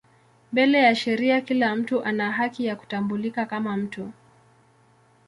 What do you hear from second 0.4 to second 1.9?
Mbele ya sheria kila